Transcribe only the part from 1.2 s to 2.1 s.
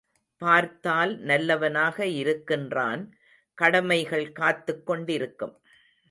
நல்லவனாக